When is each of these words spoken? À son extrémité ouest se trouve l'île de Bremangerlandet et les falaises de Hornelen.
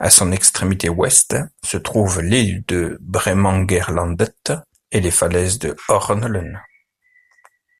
À 0.00 0.10
son 0.10 0.32
extrémité 0.32 0.88
ouest 0.88 1.36
se 1.62 1.76
trouve 1.76 2.20
l'île 2.20 2.64
de 2.66 2.98
Bremangerlandet 3.00 4.32
et 4.90 5.00
les 5.00 5.12
falaises 5.12 5.60
de 5.60 5.76
Hornelen. 5.86 6.60